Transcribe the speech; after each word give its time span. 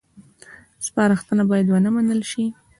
سپارښتنه 0.87 1.43
باید 1.51 1.67
ونه 1.69 1.89
منل 1.95 2.21
شي 2.31 2.45